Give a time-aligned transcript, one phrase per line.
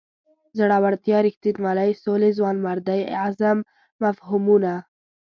[0.57, 3.57] زړورتیا رښتینولۍ سولې ځوانمردۍ عزم
[4.03, 4.73] مفهومونه.